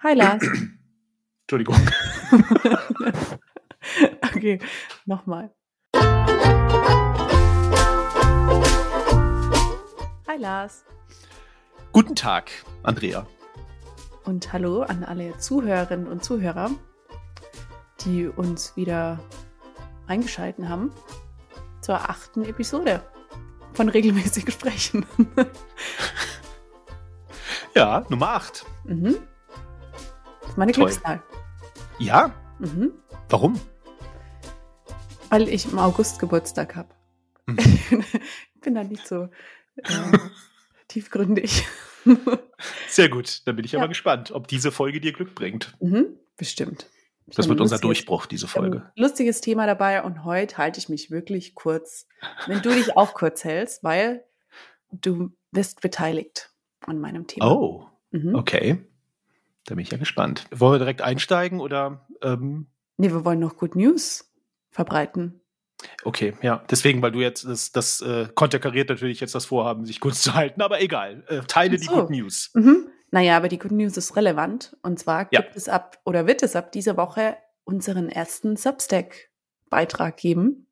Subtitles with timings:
[0.00, 0.42] Hi Lars.
[1.42, 1.76] Entschuldigung.
[4.22, 4.60] okay,
[5.06, 5.52] nochmal.
[10.28, 10.84] Hi Lars.
[11.90, 12.52] Guten Tag,
[12.84, 13.26] Andrea.
[14.24, 16.70] Und hallo an alle Zuhörerinnen und Zuhörer,
[18.04, 19.18] die uns wieder
[20.06, 20.92] eingeschalten haben
[21.80, 23.02] zur achten Episode
[23.72, 25.04] von regelmäßig Gesprächen.
[27.74, 28.64] ja, Nummer 8.
[28.84, 29.16] Mhm.
[30.58, 30.86] Meine Toll.
[30.86, 31.22] Glückszahl.
[32.00, 32.34] Ja?
[32.58, 32.90] Mhm.
[33.28, 33.60] Warum?
[35.30, 36.88] Weil ich im August Geburtstag habe.
[37.46, 37.58] Mhm.
[37.58, 39.28] ich bin da nicht so
[39.76, 40.18] äh,
[40.88, 41.64] tiefgründig.
[42.88, 43.46] Sehr gut.
[43.46, 43.78] Dann bin ich ja.
[43.78, 45.76] aber gespannt, ob diese Folge dir Glück bringt.
[45.78, 46.18] Mhm.
[46.36, 46.90] Bestimmt.
[47.26, 48.90] Das wird unser Durchbruch, diese Folge.
[48.96, 52.08] lustiges Thema dabei und heute halte ich mich wirklich kurz.
[52.48, 54.24] Wenn du dich auch kurz hältst, weil
[54.90, 56.50] du bist beteiligt
[56.80, 57.48] an meinem Thema.
[57.48, 58.34] Oh, mhm.
[58.34, 58.87] okay.
[59.68, 60.46] Da bin ich ja gespannt.
[60.50, 62.06] Wollen wir direkt einsteigen oder?
[62.22, 62.68] Ähm?
[62.96, 64.32] Nee, wir wollen noch Good News
[64.70, 65.42] verbreiten.
[66.04, 66.64] Okay, ja.
[66.70, 70.32] Deswegen, weil du jetzt, das, das äh, konterkariert natürlich jetzt das Vorhaben, sich kurz zu
[70.32, 71.22] halten, aber egal.
[71.28, 71.82] Äh, teile so.
[71.82, 72.50] die Good News.
[72.54, 72.88] Mhm.
[73.10, 74.74] Naja, aber die Good News ist relevant.
[74.82, 75.42] Und zwar ja.
[75.42, 80.66] gibt es ab oder wird es ab dieser Woche unseren ersten Substack-Beitrag geben.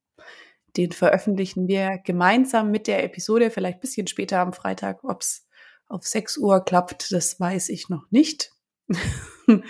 [0.79, 5.05] Den veröffentlichen wir gemeinsam mit der Episode, vielleicht ein bisschen später am Freitag.
[5.05, 5.47] Ob es
[5.87, 8.56] auf 6 Uhr klappt, das weiß ich noch nicht.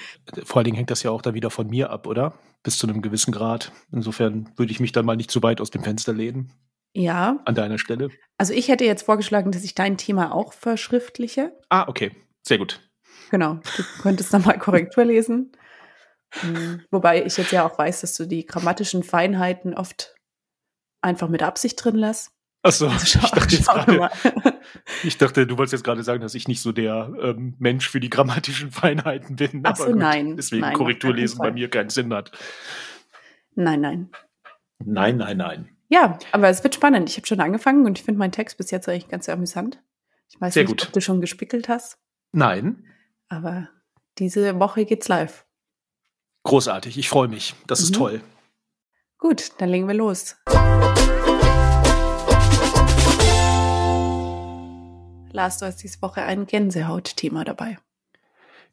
[0.45, 2.39] Vor allen Dingen hängt das ja auch dann wieder von mir ab, oder?
[2.62, 3.73] Bis zu einem gewissen Grad.
[3.92, 6.53] Insofern würde ich mich dann mal nicht zu weit aus dem Fenster lehnen.
[6.95, 7.41] Ja.
[7.45, 8.08] An deiner Stelle.
[8.39, 11.53] Also ich hätte jetzt vorgeschlagen, dass ich dein Thema auch verschriftliche.
[11.69, 12.12] Ah, okay.
[12.42, 12.81] Sehr gut.
[13.31, 13.61] Genau.
[13.77, 15.53] Du könntest dann mal Korrektur lesen.
[16.33, 20.14] Hm, wobei ich jetzt ja auch weiß, dass du die grammatischen Feinheiten oft
[21.03, 22.36] einfach mit Absicht drin lässt.
[22.67, 24.11] Achso, also ich, dachte grade,
[25.05, 28.00] ich dachte, du wolltest jetzt gerade sagen, dass ich nicht so der ähm, Mensch für
[28.00, 29.64] die grammatischen Feinheiten bin.
[29.64, 30.36] Achso, nein.
[30.36, 32.33] Deswegen nein, Korrekturlesen bei mir keinen Sinn hat.
[33.55, 34.11] Nein, nein.
[34.84, 35.69] Nein, nein, nein.
[35.89, 37.08] Ja, aber es wird spannend.
[37.08, 39.80] Ich habe schon angefangen und ich finde meinen Text bis jetzt eigentlich ganz amüsant.
[40.29, 40.86] Ich weiß Sehr nicht, gut.
[40.89, 41.98] ob du schon gespickelt hast.
[42.33, 42.85] Nein.
[43.29, 43.69] Aber
[44.19, 45.46] diese Woche geht's live.
[46.42, 47.55] Großartig, ich freue mich.
[47.67, 47.85] Das mhm.
[47.85, 48.20] ist toll.
[49.19, 50.36] Gut, dann legen wir los.
[55.36, 57.79] Lars, du hast diese Woche ein Gänsehautthema dabei.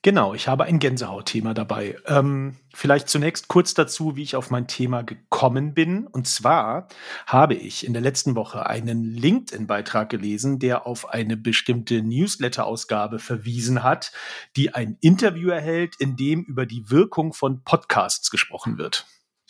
[0.01, 1.97] Genau, ich habe ein Gänsehautthema dabei.
[2.07, 6.07] Ähm, vielleicht zunächst kurz dazu, wie ich auf mein Thema gekommen bin.
[6.07, 6.88] Und zwar
[7.25, 13.84] habe ich in der letzten Woche einen LinkedIn-Beitrag gelesen, der auf eine bestimmte Newsletter-Ausgabe verwiesen
[13.84, 14.13] hat,
[14.56, 19.06] die ein Interview erhält, in dem über die Wirkung von Podcasts gesprochen wird.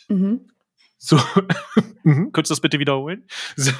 [0.08, 0.48] Mhm.
[0.98, 1.16] So,
[2.02, 3.24] mhm, könntest du das bitte wiederholen?
[3.56, 3.72] So,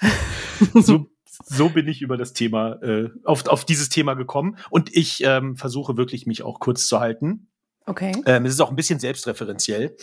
[0.74, 1.09] so
[1.44, 4.56] so bin ich über das Thema, äh, auf, auf dieses Thema gekommen.
[4.70, 7.48] Und ich ähm, versuche wirklich, mich auch kurz zu halten.
[7.86, 8.12] Okay.
[8.26, 9.96] Ähm, es ist auch ein bisschen selbstreferenziell.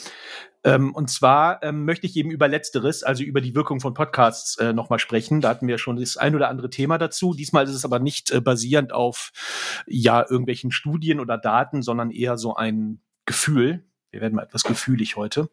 [0.63, 4.57] Ähm, und zwar ähm, möchte ich eben über Letzteres, also über die Wirkung von Podcasts,
[4.57, 5.41] äh, nochmal sprechen.
[5.41, 7.33] Da hatten wir schon das ein oder andere Thema dazu.
[7.33, 9.31] Diesmal ist es aber nicht äh, basierend auf
[9.85, 13.85] ja irgendwelchen Studien oder Daten, sondern eher so ein Gefühl.
[14.11, 15.49] Wir werden mal etwas gefühlig heute.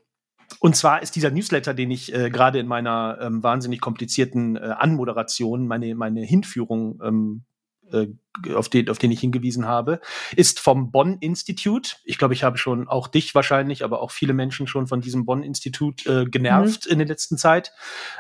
[0.65, 4.61] Und zwar ist dieser Newsletter, den ich äh, gerade in meiner ähm, wahnsinnig komplizierten äh,
[4.61, 7.45] Anmoderation, meine, meine Hinführung, ähm,
[7.93, 8.07] äh,
[8.55, 10.01] auf, den, auf den ich hingewiesen habe,
[10.35, 11.99] ist vom Bonn Institut.
[12.05, 15.27] Ich glaube, ich habe schon auch dich wahrscheinlich, aber auch viele Menschen schon von diesem
[15.27, 16.93] Bonn Institut äh, genervt mhm.
[16.93, 17.73] in der letzten Zeit.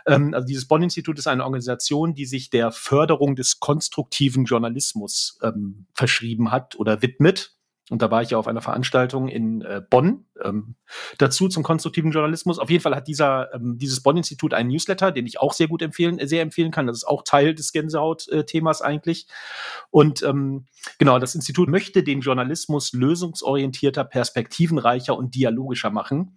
[0.04, 5.38] Ähm, also dieses Bonn Institut ist eine Organisation, die sich der Förderung des konstruktiven Journalismus
[5.42, 7.56] ähm, verschrieben hat oder widmet.
[7.90, 10.74] Und da war ich ja auf einer Veranstaltung in äh, Bonn ähm,
[11.18, 12.58] dazu zum konstruktiven Journalismus.
[12.58, 15.82] Auf jeden Fall hat dieser, ähm, dieses Bonn-Institut einen Newsletter, den ich auch sehr gut
[15.82, 16.86] empfehlen, äh, sehr empfehlen kann.
[16.86, 19.26] Das ist auch Teil des Gänsehaut-Themas eigentlich.
[19.90, 20.64] Und ähm,
[20.98, 26.36] genau, das Institut möchte den Journalismus lösungsorientierter, perspektivenreicher und dialogischer machen.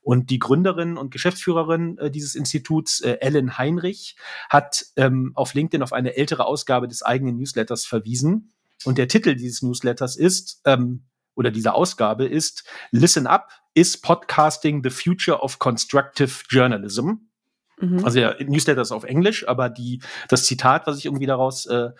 [0.00, 4.16] Und die Gründerin und Geschäftsführerin äh, dieses Instituts, äh, Ellen Heinrich,
[4.48, 9.34] hat ähm, auf LinkedIn auf eine ältere Ausgabe des eigenen Newsletters verwiesen und der Titel
[9.34, 15.58] dieses Newsletters ist, ähm, oder dieser Ausgabe ist, Listen Up, is Podcasting the Future of
[15.58, 17.12] Constructive Journalism?
[17.78, 18.04] Mhm.
[18.04, 21.90] Also der Newsletter ist auf Englisch, aber die, das Zitat, was ich irgendwie daraus äh,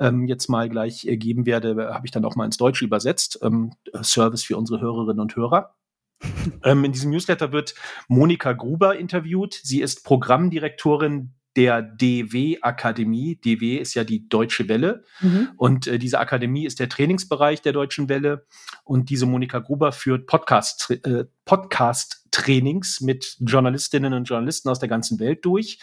[0.00, 3.38] ähm, jetzt mal gleich äh, geben werde, habe ich dann auch mal ins Deutsche übersetzt.
[3.42, 5.76] Ähm, Service für unsere Hörerinnen und Hörer.
[6.64, 7.74] ähm, in diesem Newsletter wird
[8.08, 9.60] Monika Gruber interviewt.
[9.62, 13.36] Sie ist Programmdirektorin der DW-Akademie.
[13.36, 15.04] DW ist ja die Deutsche Welle.
[15.20, 15.50] Mhm.
[15.56, 18.46] Und äh, diese Akademie ist der Trainingsbereich der Deutschen Welle.
[18.84, 25.18] Und diese Monika Gruber führt Podcast, äh, Podcast-Trainings mit Journalistinnen und Journalisten aus der ganzen
[25.18, 25.78] Welt durch.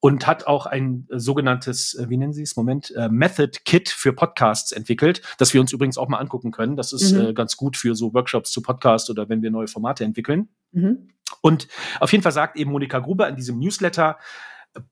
[0.00, 3.90] und hat auch ein äh, sogenanntes, äh, wie nennen Sie es, Moment, äh, Method Kit
[3.90, 6.76] für Podcasts entwickelt, das wir uns übrigens auch mal angucken können.
[6.76, 7.20] Das ist mhm.
[7.20, 10.48] äh, ganz gut für so Workshops zu Podcasts oder wenn wir neue Formate entwickeln.
[10.72, 11.10] Mhm.
[11.42, 11.68] Und
[12.00, 14.18] auf jeden Fall sagt eben Monika Gruber in diesem Newsletter,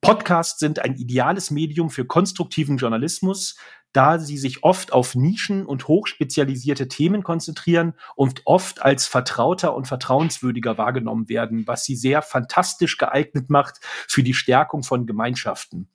[0.01, 3.55] Podcasts sind ein ideales Medium für konstruktiven Journalismus,
[3.91, 9.87] da sie sich oft auf Nischen und hochspezialisierte Themen konzentrieren und oft als vertrauter und
[9.87, 15.89] vertrauenswürdiger wahrgenommen werden, was sie sehr fantastisch geeignet macht für die Stärkung von Gemeinschaften.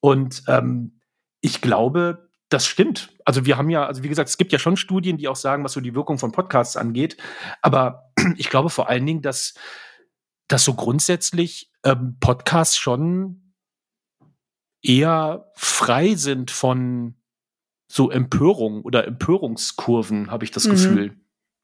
[0.00, 1.00] Und ähm,
[1.40, 3.10] ich glaube, das stimmt.
[3.24, 5.64] Also wir haben ja, also wie gesagt, es gibt ja schon Studien, die auch sagen,
[5.64, 7.16] was so die Wirkung von Podcasts angeht.
[7.60, 9.54] Aber ich glaube vor allen Dingen, dass,
[10.54, 13.56] dass so grundsätzlich ähm, Podcasts schon
[14.84, 17.16] eher frei sind von
[17.90, 20.70] so Empörung oder Empörungskurven, habe ich das mhm.
[20.70, 21.20] Gefühl.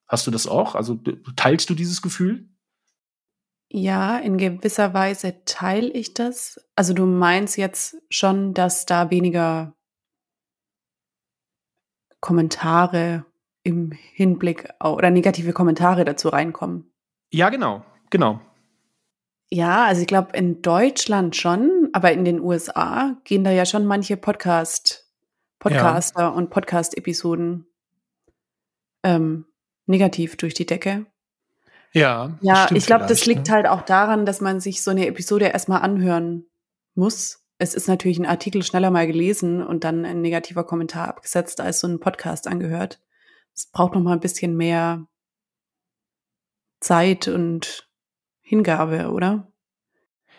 [0.09, 0.75] Hast du das auch?
[0.75, 0.99] Also
[1.37, 2.49] teilst du dieses Gefühl?
[3.69, 6.61] Ja, in gewisser Weise teile ich das.
[6.75, 9.73] Also du meinst jetzt schon, dass da weniger
[12.19, 13.25] Kommentare
[13.63, 16.93] im Hinblick oder negative Kommentare dazu reinkommen.
[17.33, 18.41] Ja, genau, genau.
[19.53, 23.85] Ja, also ich glaube in Deutschland schon, aber in den USA gehen da ja schon
[23.85, 25.11] manche Podcast,
[25.59, 26.29] Podcaster ja.
[26.29, 27.67] und Podcast-Episoden
[29.03, 29.47] ähm,
[29.87, 31.07] negativ durch die Decke.
[31.93, 32.39] Ja.
[32.41, 33.55] Ja, ich glaube, das liegt ne?
[33.55, 36.47] halt auch daran, dass man sich so eine Episode erstmal anhören
[36.95, 37.45] muss.
[37.59, 41.81] Es ist natürlich ein Artikel schneller mal gelesen und dann ein negativer Kommentar abgesetzt, als
[41.81, 43.01] so ein Podcast angehört.
[43.55, 45.07] Es braucht noch mal ein bisschen mehr
[46.79, 47.90] Zeit und
[48.51, 49.47] Hingabe, oder?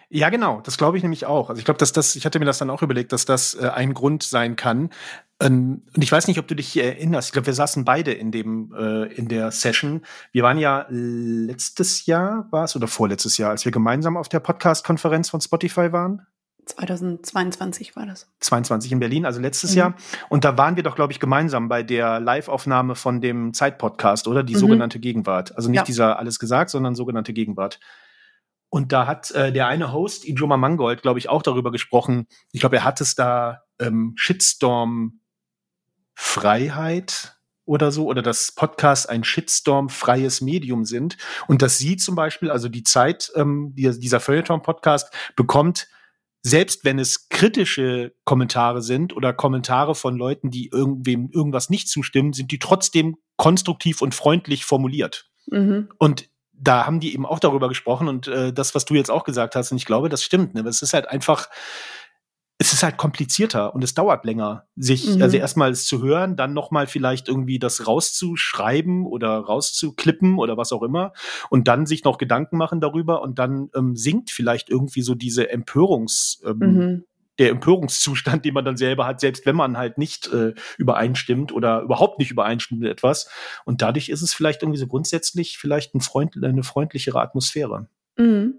[0.09, 0.59] Ja, genau.
[0.59, 1.49] Das glaube ich nämlich auch.
[1.49, 3.69] Also ich glaube, dass das, ich hatte mir das dann auch überlegt, dass das äh,
[3.69, 4.89] ein Grund sein kann.
[5.39, 7.29] Ähm, und ich weiß nicht, ob du dich erinnerst.
[7.29, 10.01] Ich glaube, wir saßen beide in dem äh, in der Session.
[10.33, 14.41] Wir waren ja letztes Jahr war es oder vorletztes Jahr, als wir gemeinsam auf der
[14.41, 16.27] Podcast-Konferenz von Spotify waren.
[16.65, 18.31] 2022 war das.
[18.39, 19.77] 22 in Berlin, also letztes mhm.
[19.77, 19.93] Jahr.
[20.29, 24.43] Und da waren wir doch, glaube ich, gemeinsam bei der Live-Aufnahme von dem Zeit-Podcast, oder?
[24.43, 24.59] Die mhm.
[24.59, 25.55] sogenannte Gegenwart.
[25.55, 25.83] Also nicht ja.
[25.83, 27.79] dieser alles gesagt, sondern sogenannte Gegenwart.
[28.69, 32.27] Und da hat äh, der eine Host, Ijoma Mangold, glaube ich, auch darüber gesprochen.
[32.53, 35.19] Ich glaube, er hat es da ähm, Shitstorm
[36.13, 37.35] Freiheit
[37.65, 41.17] oder so, oder dass Podcasts ein Shitstorm-freies Medium sind.
[41.47, 45.87] Und dass sie zum Beispiel, also die Zeit, ähm, die, dieser Feuilleton-Podcast bekommt,
[46.41, 52.33] selbst wenn es kritische Kommentare sind oder Kommentare von Leuten, die irgendwem irgendwas nicht zustimmen,
[52.33, 55.29] sind die trotzdem konstruktiv und freundlich formuliert.
[55.47, 55.89] Mhm.
[55.97, 59.23] Und da haben die eben auch darüber gesprochen und äh, das, was du jetzt auch
[59.23, 60.53] gesagt hast, und ich glaube, das stimmt.
[60.53, 60.61] Ne?
[60.61, 61.49] Es ist halt einfach,
[62.61, 65.23] es ist halt komplizierter und es dauert länger, sich mhm.
[65.23, 70.71] also erstmal es zu hören, dann nochmal vielleicht irgendwie das rauszuschreiben oder rauszuklippen oder was
[70.71, 71.11] auch immer
[71.49, 75.49] und dann sich noch Gedanken machen darüber und dann ähm, sinkt vielleicht irgendwie so diese
[75.49, 77.03] Empörungs ähm, mhm
[77.39, 81.81] der Empörungszustand, den man dann selber hat, selbst wenn man halt nicht äh, übereinstimmt oder
[81.81, 83.31] überhaupt nicht übereinstimmt mit etwas.
[83.65, 87.87] Und dadurch ist es vielleicht irgendwie so grundsätzlich vielleicht ein Freund, eine freundlichere Atmosphäre.
[88.17, 88.55] Mhm.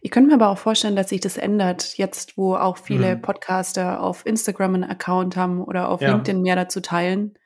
[0.00, 3.22] Ich könnte mir aber auch vorstellen, dass sich das ändert, jetzt wo auch viele mhm.
[3.22, 6.12] Podcaster auf Instagram einen Account haben oder auf ja.
[6.12, 7.38] LinkedIn mehr dazu teilen.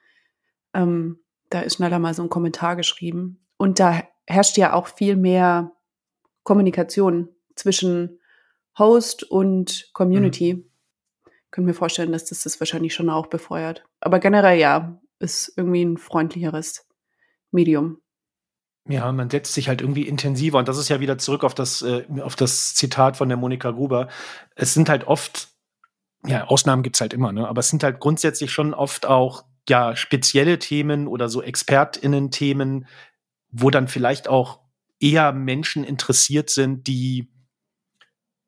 [0.75, 3.47] Ähm, da ist schneller mal so ein Kommentar geschrieben.
[3.57, 5.73] Und da herrscht ja auch viel mehr
[6.45, 8.21] Kommunikation zwischen
[8.79, 10.55] Host und Community.
[10.55, 10.65] Mhm.
[11.51, 13.85] Können mir vorstellen, dass das das wahrscheinlich schon auch befeuert.
[14.01, 16.87] Aber generell ja, ist irgendwie ein freundlicheres
[17.51, 18.01] Medium.
[18.89, 21.83] Ja, man setzt sich halt irgendwie intensiver und das ist ja wieder zurück auf das,
[21.83, 24.09] äh, auf das Zitat von der Monika Gruber.
[24.57, 25.49] Es sind halt oft,
[26.27, 27.47] ja, Ausnahmen gibt's halt immer, ne?
[27.47, 32.87] aber es sind halt grundsätzlich schon oft auch ja spezielle Themen oder so ExpertInnen-Themen,
[33.51, 34.61] wo dann vielleicht auch
[34.99, 37.31] eher Menschen interessiert sind, die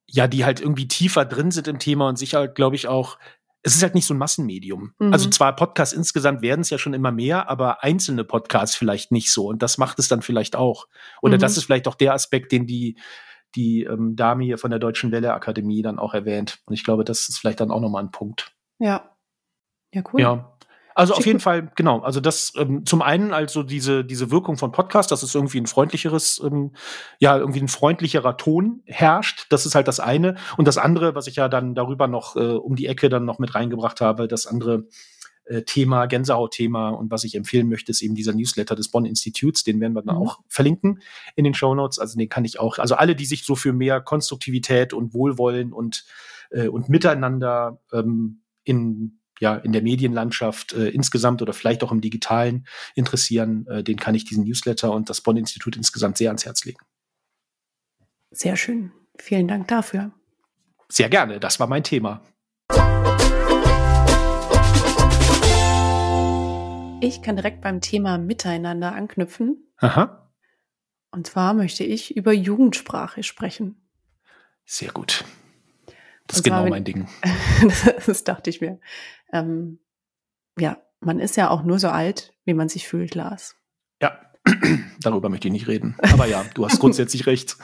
[0.07, 3.19] ja, die halt irgendwie tiefer drin sind im Thema und sicher, halt, glaube ich, auch
[3.63, 4.95] es ist halt nicht so ein Massenmedium.
[4.99, 5.13] Mhm.
[5.13, 9.33] Also zwar Podcasts insgesamt werden es ja schon immer mehr, aber einzelne Podcasts vielleicht nicht
[9.33, 9.47] so.
[9.47, 10.89] Und das macht es dann vielleicht auch.
[11.21, 11.41] Oder mhm.
[11.41, 12.99] das ist vielleicht auch der Aspekt, den die,
[13.55, 16.59] die ähm, Dame hier von der Deutschen Welle Akademie dann auch erwähnt.
[16.67, 18.53] Und ich glaube, das ist vielleicht dann auch nochmal ein Punkt.
[18.79, 19.17] Ja.
[19.95, 20.21] Ja, cool.
[20.21, 20.52] Ja.
[20.95, 22.01] Also auf jeden Fall, genau.
[22.01, 25.67] Also das ähm, zum einen also diese diese Wirkung von Podcast, dass es irgendwie ein
[25.67, 26.73] freundlicheres, ähm,
[27.19, 29.47] ja irgendwie ein freundlicherer Ton herrscht.
[29.51, 30.37] Das ist halt das eine.
[30.57, 33.39] Und das andere, was ich ja dann darüber noch äh, um die Ecke dann noch
[33.39, 34.87] mit reingebracht habe, das andere
[35.45, 39.65] äh, Thema, Gänsehaut-Thema und was ich empfehlen möchte, ist eben dieser Newsletter des Bonn Instituts.
[39.65, 40.23] Den werden wir dann mhm.
[40.23, 41.01] auch verlinken
[41.37, 41.99] in den Show Notes.
[41.99, 42.79] Also den kann ich auch.
[42.79, 46.05] Also alle, die sich so für mehr Konstruktivität und Wohlwollen und
[46.51, 52.01] äh, und Miteinander ähm, in ja in der Medienlandschaft äh, insgesamt oder vielleicht auch im
[52.01, 56.65] Digitalen interessieren, äh, den kann ich diesen Newsletter und das Bonn-Institut insgesamt sehr ans Herz
[56.65, 56.79] legen.
[58.31, 58.93] Sehr schön.
[59.19, 60.13] Vielen Dank dafür.
[60.89, 62.23] Sehr gerne, das war mein Thema.
[67.01, 69.67] Ich kann direkt beim Thema Miteinander anknüpfen.
[69.79, 70.31] Aha.
[71.11, 73.89] Und zwar möchte ich über Jugendsprache sprechen.
[74.65, 75.25] Sehr gut.
[76.29, 77.09] Das ist genau mein Ding.
[78.07, 78.79] das dachte ich mir.
[79.33, 79.79] Ähm,
[80.59, 83.57] ja, man ist ja auch nur so alt, wie man sich fühlt, Lars.
[84.01, 84.21] Ja,
[85.01, 85.97] darüber möchte ich nicht reden.
[86.13, 87.57] Aber ja, du hast grundsätzlich recht.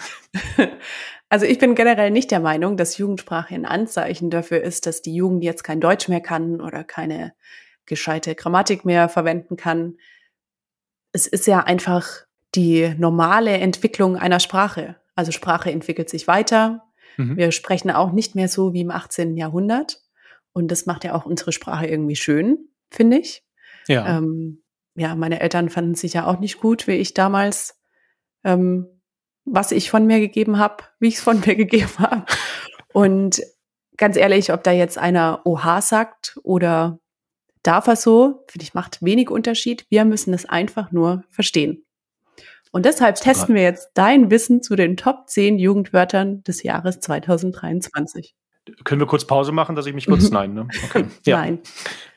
[1.31, 5.15] Also ich bin generell nicht der Meinung, dass Jugendsprache ein Anzeichen dafür ist, dass die
[5.15, 7.35] Jugend jetzt kein Deutsch mehr kann oder keine
[7.85, 9.99] gescheite Grammatik mehr verwenden kann.
[11.13, 12.09] Es ist ja einfach
[12.55, 14.97] die normale Entwicklung einer Sprache.
[15.15, 16.85] Also Sprache entwickelt sich weiter.
[17.19, 17.37] Mhm.
[17.37, 19.37] Wir sprechen auch nicht mehr so wie im 18.
[19.37, 20.01] Jahrhundert.
[20.53, 23.45] Und das macht ja auch unsere Sprache irgendwie schön, finde ich.
[23.87, 24.19] Ja.
[24.19, 24.63] Ähm,
[24.95, 27.81] ja, meine Eltern fanden sich ja auch nicht gut, wie ich damals,
[28.45, 28.87] ähm,
[29.45, 32.27] was ich von mir gegeben habe, wie ich es von mir gegeben habe.
[32.93, 33.41] Und
[33.97, 36.99] ganz ehrlich, ob da jetzt einer Oha sagt oder
[37.63, 39.87] darf er so, finde ich, macht wenig Unterschied.
[39.91, 41.85] Wir müssen es einfach nur verstehen.
[42.71, 48.35] Und deshalb testen wir jetzt dein Wissen zu den Top 10 Jugendwörtern des Jahres 2023.
[48.85, 50.31] Können wir kurz Pause machen, dass ich mich kurz.
[50.31, 50.69] Nein, ne?
[50.85, 51.05] Okay.
[51.25, 51.39] Ja.
[51.39, 51.61] Nein.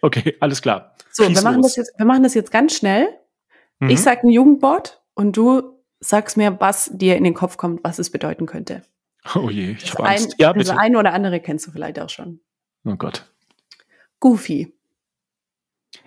[0.01, 0.95] Okay, alles klar.
[1.11, 3.09] So, wir machen, das jetzt, wir machen das jetzt ganz schnell.
[3.79, 3.89] Mhm.
[3.89, 7.99] Ich sage ein Jugendwort und du sagst mir, was dir in den Kopf kommt, was
[7.99, 8.83] es bedeuten könnte.
[9.35, 10.33] Oh je, ich habe Angst.
[10.33, 10.71] Ein, ja, bitte.
[10.71, 12.39] Also ein oder andere kennst du vielleicht auch schon.
[12.85, 13.25] Oh Gott.
[14.19, 14.73] Goofy.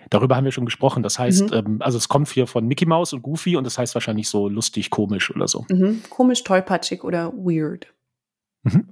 [0.09, 1.03] Darüber haben wir schon gesprochen.
[1.03, 1.53] Das heißt, mhm.
[1.53, 4.47] ähm, also es kommt hier von Mickey Mouse und Goofy und das heißt wahrscheinlich so
[4.47, 5.65] lustig, komisch oder so.
[5.69, 6.01] Mhm.
[6.09, 7.93] Komisch, tollpatschig oder weird.
[8.63, 8.89] Mhm.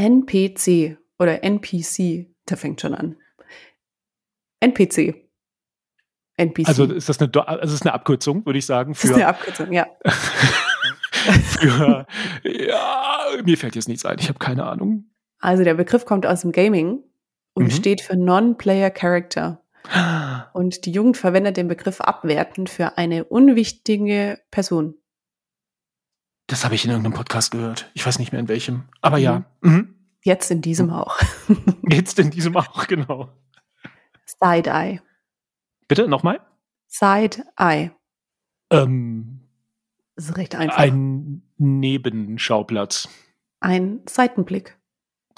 [0.00, 3.16] NPC oder NPC, der fängt schon an.
[4.60, 5.28] NPC.
[6.38, 6.68] NPC.
[6.68, 8.94] Also ist das eine, also ist eine Abkürzung, würde ich sagen.
[8.94, 9.86] Für, das ist eine Abkürzung, ja.
[11.12, 12.06] für,
[12.44, 14.16] ja, mir fällt jetzt nichts ein.
[14.18, 15.10] Ich habe keine Ahnung.
[15.38, 17.02] Also der Begriff kommt aus dem Gaming
[17.52, 17.70] und mhm.
[17.70, 19.62] steht für Non-Player Character.
[20.52, 24.99] Und die Jugend verwendet den Begriff abwertend für eine unwichtige Person.
[26.50, 27.88] Das habe ich in irgendeinem Podcast gehört.
[27.94, 28.82] Ich weiß nicht mehr in welchem.
[29.02, 29.22] Aber mhm.
[29.22, 29.44] ja.
[29.60, 29.94] Mhm.
[30.24, 31.16] Jetzt in diesem auch.
[31.88, 33.28] Jetzt in diesem auch, genau.
[34.26, 35.00] Side-Eye.
[35.86, 36.40] Bitte, nochmal?
[36.88, 37.92] Side-Eye.
[38.70, 39.42] Ähm,
[40.16, 40.76] das ist recht einfach.
[40.76, 43.08] Ein Nebenschauplatz.
[43.60, 44.76] Ein Seitenblick.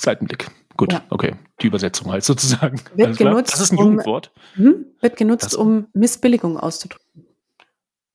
[0.00, 0.50] Seitenblick.
[0.78, 1.04] Gut, ja.
[1.11, 1.35] okay.
[1.61, 2.81] Die Übersetzung halt sozusagen.
[2.95, 4.33] Wird genutzt, das ist ein um, Jugendwort.
[4.54, 7.26] Hm, wird genutzt, das, um Missbilligung auszudrücken.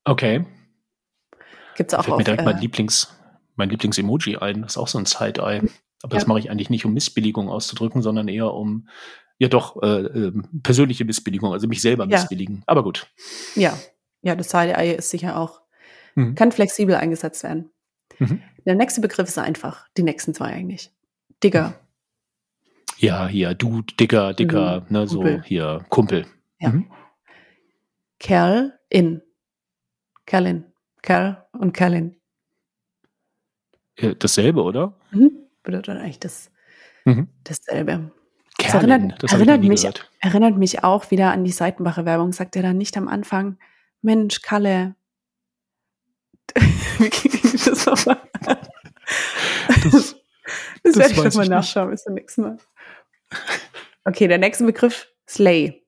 [0.02, 0.44] Okay.
[1.78, 3.16] Gibt es auch Fällt auf, mir direkt äh, mein Lieblings,
[3.54, 4.62] mein Lieblings-Emoji ein.
[4.62, 5.60] Das ist auch so ein Side-Eye.
[6.02, 6.18] Aber ja.
[6.18, 8.88] das mache ich eigentlich nicht, um Missbilligung auszudrücken, sondern eher um,
[9.38, 10.32] ja doch, äh, äh,
[10.64, 12.18] persönliche Missbilligung, also mich selber ja.
[12.18, 12.64] missbilligen.
[12.66, 13.06] Aber gut.
[13.54, 13.78] Ja,
[14.22, 15.60] ja, das Side-Eye ist sicher auch,
[16.16, 16.34] mhm.
[16.34, 17.70] kann flexibel eingesetzt werden.
[18.18, 18.42] Mhm.
[18.66, 20.90] Der nächste Begriff ist einfach, die nächsten zwei eigentlich.
[21.44, 21.78] Digger.
[22.98, 24.86] Ja, hier, du, Dicker, Dicker, mhm.
[24.88, 26.26] ne, so hier, Kumpel.
[26.58, 26.70] Ja.
[26.70, 26.90] Mhm.
[28.18, 29.22] Kerl in.
[30.26, 30.67] Kerlin.
[31.02, 32.16] Kerl und Kerlin.
[34.18, 34.94] Dasselbe, oder?
[35.10, 35.32] Mhm.
[35.62, 36.50] Bedeutet eigentlich das,
[37.04, 37.28] mhm.
[37.44, 38.12] dasselbe.
[38.58, 39.88] Kerlin, das erinnert, das erinnert mich,
[40.20, 42.32] erinnert mich auch wieder an die Seitenbacher Werbung.
[42.32, 43.58] Sagt er dann nicht am Anfang,
[44.02, 44.94] Mensch, Kalle.
[46.98, 48.18] Wie ging das nochmal?
[49.84, 50.16] Das,
[50.82, 52.58] das, werde ich nochmal nachschauen bis zum nächsten Mal.
[54.04, 55.84] Okay, der nächste Begriff, Slay.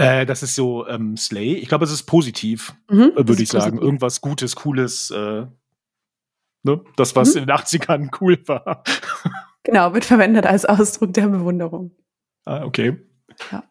[0.00, 1.54] Äh, das ist so ähm, Slay.
[1.54, 3.72] Ich glaube, es ist positiv, mhm, äh, würde ich sagen.
[3.72, 3.82] Positiv.
[3.82, 5.10] Irgendwas Gutes, Cooles.
[5.10, 5.46] Äh,
[6.62, 6.84] ne?
[6.96, 7.42] Das, was mhm.
[7.42, 8.82] in den 80ern cool war.
[9.62, 11.90] genau, wird verwendet als Ausdruck der Bewunderung.
[12.46, 12.96] Ah, okay.
[13.52, 13.64] Ja.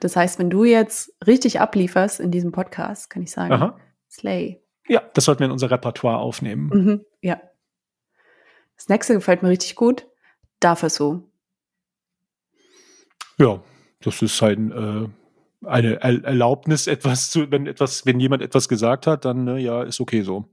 [0.00, 3.78] Das heißt, wenn du jetzt richtig ablieferst in diesem Podcast, kann ich sagen, Aha.
[4.10, 4.60] Slay.
[4.88, 6.68] Ja, das sollten wir in unser Repertoire aufnehmen.
[6.68, 7.40] Mhm, ja.
[8.76, 10.06] Das nächste gefällt mir richtig gut.
[10.60, 11.30] Darf er so.
[13.38, 13.62] Ja,
[14.00, 15.08] das ist halt äh,
[15.66, 20.00] eine Erlaubnis, etwas zu, wenn etwas, wenn jemand etwas gesagt hat, dann äh, ja, ist
[20.00, 20.50] okay so.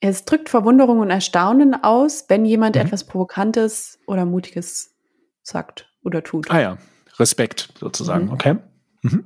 [0.00, 2.82] Es drückt Verwunderung und Erstaunen aus, wenn jemand mhm.
[2.82, 4.94] etwas Provokantes oder Mutiges
[5.42, 6.50] sagt oder tut.
[6.50, 6.78] Ah ja,
[7.18, 8.32] Respekt sozusagen, mhm.
[8.32, 8.56] okay.
[9.02, 9.24] Mhm.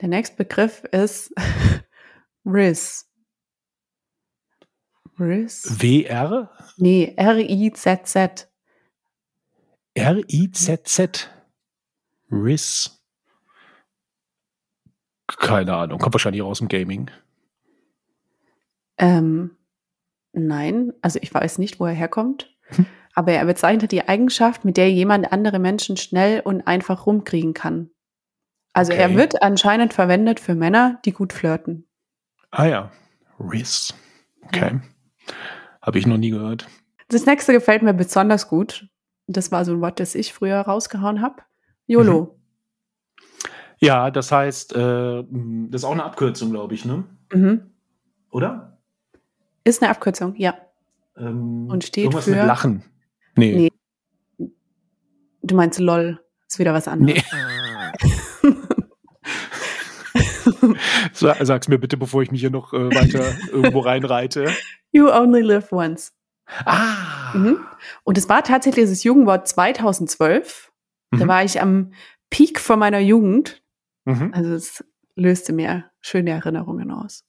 [0.00, 1.32] Der nächste Begriff ist
[2.44, 3.08] Riz.
[5.18, 5.80] Riz?
[5.80, 6.50] W-R?
[6.76, 8.48] Nee, R-I-Z-Z.
[9.94, 11.30] R-I-Z-Z.
[12.30, 12.93] Riz.
[15.38, 17.10] Keine Ahnung, kommt wahrscheinlich auch aus dem Gaming.
[18.98, 19.50] Ähm,
[20.32, 22.54] nein, also ich weiß nicht, wo er herkommt.
[22.68, 22.86] Hm.
[23.16, 27.90] Aber er bezeichnet die Eigenschaft, mit der jemand andere Menschen schnell und einfach rumkriegen kann.
[28.72, 29.02] Also okay.
[29.02, 31.86] er wird anscheinend verwendet für Männer, die gut flirten.
[32.50, 32.90] Ah ja,
[33.38, 33.94] Riz.
[34.46, 34.80] Okay.
[34.80, 35.34] Ja.
[35.80, 36.66] Habe ich noch nie gehört.
[37.08, 38.88] Das nächste gefällt mir besonders gut.
[39.28, 41.42] Das war so ein Wort, das ich früher rausgehauen habe.
[41.86, 42.22] YOLO.
[42.22, 42.43] Mhm.
[43.84, 45.24] Ja, das heißt, äh,
[45.68, 47.04] das ist auch eine Abkürzung, glaube ich, ne?
[47.32, 47.70] Mhm.
[48.30, 48.78] Oder?
[49.64, 50.54] Ist eine Abkürzung, ja.
[51.16, 52.84] Ähm, Und steht irgendwas für mit Lachen.
[53.36, 53.70] Nee.
[54.38, 54.48] nee.
[55.42, 56.20] Du meinst LOL.
[56.48, 57.22] Ist wieder was anderes.
[57.22, 58.50] Nee.
[61.14, 64.52] Sag's mir bitte, bevor ich mich hier noch äh, weiter irgendwo reinreite.
[64.92, 66.12] You only live once.
[66.64, 67.32] Ah.
[67.34, 67.58] Mhm.
[68.04, 70.70] Und es war tatsächlich das Jugendwort 2012.
[71.10, 71.18] Mhm.
[71.18, 71.92] Da war ich am
[72.30, 73.63] Peak von meiner Jugend.
[74.04, 74.32] Mhm.
[74.34, 74.84] Also es
[75.16, 77.24] löste mir schöne Erinnerungen aus.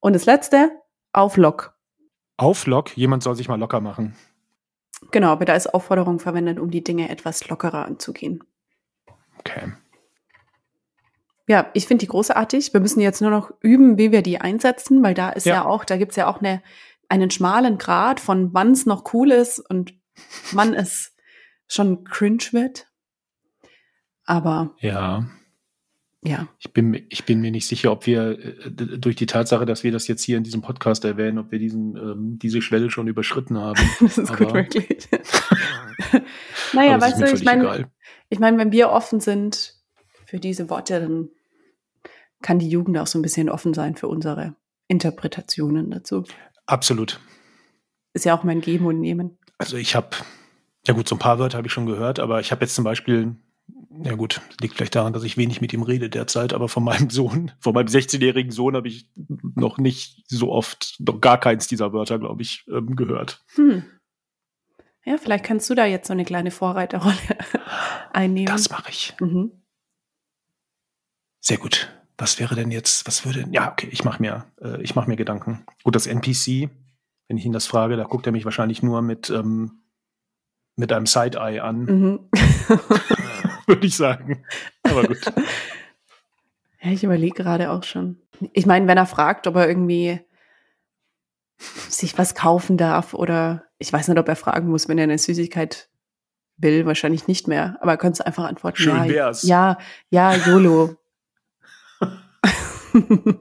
[0.00, 0.70] Und das letzte,
[1.12, 1.76] auf Lock.
[2.36, 2.96] Auf Lock?
[2.96, 4.16] Jemand soll sich mal locker machen.
[5.10, 8.42] Genau, aber da ist Aufforderung verwendet, um die Dinge etwas lockerer anzugehen.
[9.38, 9.72] Okay.
[11.46, 12.72] Ja, ich finde die großartig.
[12.72, 15.64] Wir müssen jetzt nur noch üben, wie wir die einsetzen, weil da ist ja, ja
[15.66, 16.62] auch, da gibt's ja auch eine,
[17.08, 19.94] einen schmalen Grad von wann es noch cool ist und
[20.52, 21.14] wann es
[21.66, 22.86] schon cringe wird.
[24.24, 25.26] Aber ja.
[26.26, 26.48] Ja.
[26.58, 29.92] Ich bin, ich bin mir nicht sicher, ob wir äh, durch die Tatsache, dass wir
[29.92, 33.58] das jetzt hier in diesem Podcast erwähnen, ob wir diesen, ähm, diese Schwelle schon überschritten
[33.58, 33.78] haben.
[34.00, 35.08] das ist Aber, gut möglich.
[36.72, 37.90] naja, weißt du, ich meine,
[38.30, 39.74] ich meine, wenn wir offen sind
[40.24, 41.28] für diese Worte, dann
[42.40, 44.56] kann die Jugend auch so ein bisschen offen sein für unsere
[44.88, 46.24] Interpretationen dazu.
[46.64, 47.20] Absolut.
[48.14, 49.38] Ist ja auch mein Geben und Nehmen.
[49.58, 50.08] Also ich habe,
[50.86, 52.84] ja gut, so ein paar Wörter habe ich schon gehört, aber ich habe jetzt zum
[52.84, 53.36] Beispiel
[54.02, 57.10] ja gut, liegt vielleicht daran, dass ich wenig mit ihm rede derzeit, aber von meinem
[57.10, 59.08] Sohn, von meinem 16-jährigen Sohn habe ich
[59.54, 63.44] noch nicht so oft, noch gar keins dieser Wörter, glaube ich, ähm, gehört.
[63.54, 63.84] Hm.
[65.04, 67.16] Ja, vielleicht kannst du da jetzt so eine kleine Vorreiterrolle
[68.12, 68.46] einnehmen.
[68.46, 69.14] Das mache ich.
[69.20, 69.52] Mhm.
[71.40, 71.90] Sehr gut.
[72.16, 75.16] Was wäre denn jetzt, was würde, ja, okay, ich mache mir, äh, ich mache mir
[75.16, 75.66] Gedanken.
[75.82, 76.70] Gut, das NPC,
[77.28, 79.82] wenn ich ihn das frage, da guckt er mich wahrscheinlich nur mit, ähm,
[80.76, 81.84] mit einem Side-Eye an.
[81.84, 82.20] Mhm.
[83.68, 84.44] würde ich sagen.
[84.82, 85.20] Aber gut.
[86.82, 88.20] ja, ich überlege gerade auch schon.
[88.52, 90.20] Ich meine, wenn er fragt, ob er irgendwie
[91.88, 95.18] sich was kaufen darf oder ich weiß nicht, ob er fragen muss, wenn er eine
[95.18, 95.88] Süßigkeit
[96.56, 97.78] will, wahrscheinlich nicht mehr.
[97.80, 98.76] Aber er könnte einfach antworten.
[98.76, 99.42] Schön ja, wär's.
[99.44, 99.78] Ja,
[100.10, 100.96] ja, YOLO.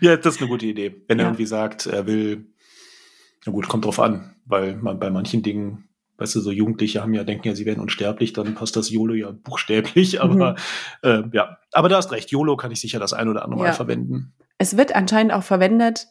[0.00, 1.04] ja, das ist eine gute Idee.
[1.08, 2.52] Wenn er irgendwie sagt, er will,
[3.44, 5.89] na gut, kommt drauf an, weil man bei manchen Dingen
[6.20, 9.14] weißt du, so Jugendliche haben ja, denken ja, sie werden unsterblich, dann passt das YOLO
[9.14, 10.56] ja buchstäblich, aber
[11.02, 11.10] mhm.
[11.10, 13.66] äh, ja, aber da hast recht, YOLO kann ich sicher das ein oder andere ja.
[13.68, 14.34] Mal verwenden.
[14.58, 16.08] Es wird anscheinend auch verwendet,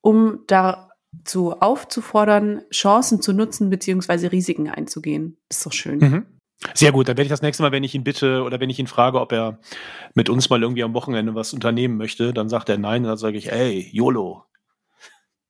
[0.00, 5.36] um dazu aufzufordern, Chancen zu nutzen beziehungsweise Risiken einzugehen.
[5.50, 5.98] Ist doch schön.
[5.98, 6.26] Mhm.
[6.74, 8.78] Sehr gut, dann werde ich das nächste Mal, wenn ich ihn bitte oder wenn ich
[8.78, 9.58] ihn frage, ob er
[10.14, 13.36] mit uns mal irgendwie am Wochenende was unternehmen möchte, dann sagt er nein, dann sage
[13.36, 14.44] ich, ey, YOLO.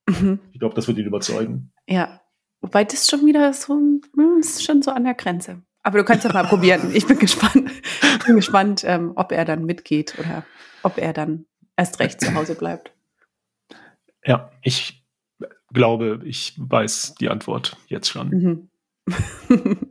[0.09, 0.41] Mhm.
[0.53, 1.71] Ich glaube, das wird ihn überzeugen.
[1.87, 2.22] Ja,
[2.63, 4.03] Wobei das schon wieder so, hm,
[4.41, 5.63] ist schon so an der Grenze.
[5.83, 6.93] Aber du kannst ja mal probieren.
[6.95, 7.71] Ich bin gespannt,
[8.03, 10.47] ich bin gespannt, ähm, ob er dann mitgeht oder
[10.85, 11.45] ob er dann
[11.77, 12.95] erst recht zu Hause bleibt.
[14.25, 15.05] Ja, ich
[15.73, 18.29] glaube, ich weiß die Antwort jetzt schon.
[18.29, 18.71] Mhm.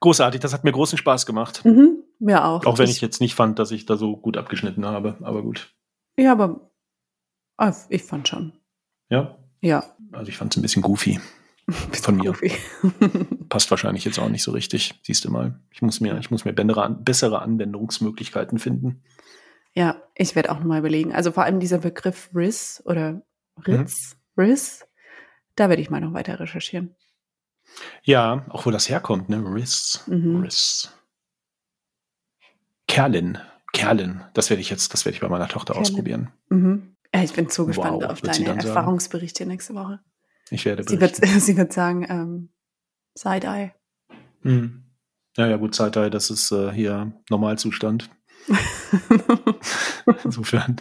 [0.00, 1.64] Großartig, das hat mir großen Spaß gemacht.
[1.64, 2.66] Mhm, mir auch.
[2.66, 5.74] Auch wenn ich, jetzt nicht fand, dass ich da so gut abgeschnitten habe, aber gut.
[6.18, 6.70] Ja, aber
[7.56, 8.52] ah, ich fand schon.
[9.08, 9.38] Ja?
[9.60, 9.84] Ja.
[10.12, 11.20] Also ich fand es ein bisschen goofy
[12.02, 12.32] von mir.
[12.32, 12.52] Goofy.
[13.48, 14.98] Passt wahrscheinlich jetzt auch nicht so richtig.
[15.02, 15.58] Siehst du mal.
[15.70, 19.02] Ich muss mir, ich muss mir bessere Anwendungsmöglichkeiten finden.
[19.72, 21.12] Ja, ich werde auch nochmal überlegen.
[21.12, 23.22] Also vor allem dieser Begriff RIS oder
[23.66, 24.42] Ritz, mhm.
[24.42, 24.86] RIS,
[25.54, 26.94] da werde ich mal noch weiter recherchieren.
[28.02, 29.36] Ja, auch wo das herkommt, ne?
[29.44, 30.04] RIS.
[30.06, 30.40] Mhm.
[30.40, 30.90] RIS.
[32.88, 33.38] Kerlin.
[33.72, 34.22] Kerlin.
[34.34, 35.88] Das werde ich jetzt, das werde ich bei meiner Tochter Kerlin.
[35.88, 36.32] ausprobieren.
[36.48, 36.89] Mhm.
[37.12, 40.00] Ich bin so gespannt wow, auf deine Erfahrungsberichte nächste Woche.
[40.50, 41.14] Ich werde berichten.
[41.14, 42.50] Sie wird, sie wird sagen, ähm,
[43.14, 43.72] Side-Eye.
[44.42, 44.84] Hm.
[45.36, 48.10] Ja, ja, gut, Side-Eye, das ist äh, hier Normalzustand.
[50.24, 50.80] Insofern.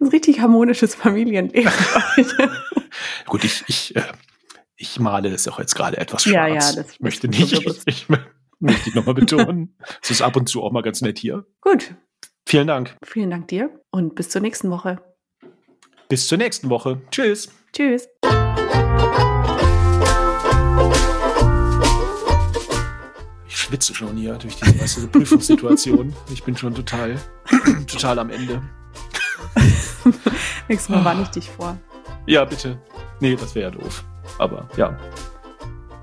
[0.00, 1.72] Ein richtig harmonisches Familienleben.
[3.26, 4.02] gut, ich, ich, äh,
[4.76, 6.34] ich male es auch jetzt gerade etwas schwarz.
[6.34, 7.52] Ja, ja, das ich möchte nicht.
[7.52, 9.76] Ich, ich möchte ich nochmal betonen.
[10.02, 11.46] Es ist ab und zu auch mal ganz nett hier.
[11.60, 11.94] Gut,
[12.50, 12.96] Vielen Dank.
[13.04, 15.02] Vielen Dank dir und bis zur nächsten Woche.
[16.08, 17.02] Bis zur nächsten Woche.
[17.10, 17.50] Tschüss.
[17.74, 18.08] Tschüss.
[23.46, 26.14] Ich schwitze schon hier durch diese weißt du, Prüfungssituation.
[26.32, 27.16] Ich bin schon total,
[27.86, 28.62] total am Ende.
[30.68, 31.76] Nächstes Mal warne ich dich vor.
[32.24, 32.80] Ja, bitte.
[33.20, 34.04] Nee, das wäre ja doof.
[34.38, 34.98] Aber ja.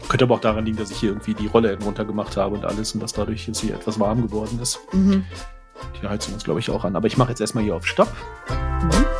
[0.08, 2.93] Könnte aber auch daran liegen, dass ich hier irgendwie die Rolle runtergemacht habe und alles
[2.93, 4.79] und dass dadurch jetzt hier etwas warm geworden ist.
[4.93, 5.25] Mhm.
[6.02, 6.95] Die Heizung ist, glaube ich, auch an.
[6.95, 8.12] Aber ich mache jetzt erstmal hier auf Stopp.
[8.50, 9.14] Mhm.